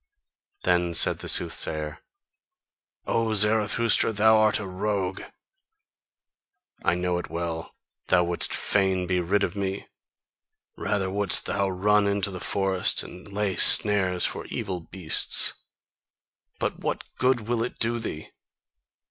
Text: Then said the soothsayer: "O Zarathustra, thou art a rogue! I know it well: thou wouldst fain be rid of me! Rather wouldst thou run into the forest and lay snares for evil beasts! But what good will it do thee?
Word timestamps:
Then 0.63 0.95
said 0.95 1.19
the 1.19 1.29
soothsayer: 1.29 1.99
"O 3.05 3.35
Zarathustra, 3.35 4.11
thou 4.11 4.37
art 4.37 4.57
a 4.57 4.65
rogue! 4.65 5.21
I 6.83 6.95
know 6.95 7.19
it 7.19 7.29
well: 7.29 7.75
thou 8.07 8.23
wouldst 8.23 8.51
fain 8.51 9.05
be 9.05 9.21
rid 9.21 9.43
of 9.43 9.55
me! 9.55 9.85
Rather 10.75 11.11
wouldst 11.11 11.45
thou 11.45 11.69
run 11.69 12.07
into 12.07 12.31
the 12.31 12.39
forest 12.39 13.03
and 13.03 13.31
lay 13.31 13.57
snares 13.57 14.25
for 14.25 14.45
evil 14.47 14.79
beasts! 14.79 15.53
But 16.57 16.79
what 16.79 17.03
good 17.19 17.41
will 17.41 17.61
it 17.63 17.77
do 17.77 17.99
thee? 17.99 18.29